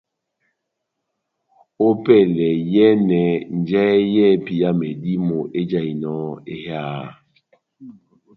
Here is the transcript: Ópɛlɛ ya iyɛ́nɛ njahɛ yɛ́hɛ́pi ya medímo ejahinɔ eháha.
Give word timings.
Ópɛlɛ 1.87 2.47
ya 2.53 2.57
iyɛ́nɛ 2.63 3.21
njahɛ 3.59 3.95
yɛ́hɛ́pi 4.13 4.53
ya 4.61 4.69
medímo 4.79 5.37
ejahinɔ 5.59 6.13
eháha. 6.53 7.07